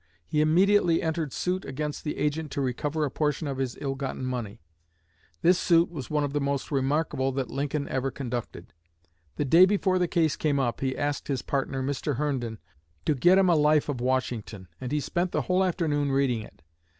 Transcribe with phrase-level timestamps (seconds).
[0.25, 4.25] He immediately entered suit against the agent to recover a portion of his ill gotten
[4.25, 4.59] money.
[5.43, 8.73] This suit was one of the most remarkable that Lincoln ever conducted.
[9.35, 12.15] The day before the case came up he asked his partner, Mr.
[12.15, 12.57] Herndon,
[13.05, 16.63] to get him a "Life of Washington," and he spent the whole afternoon reading it.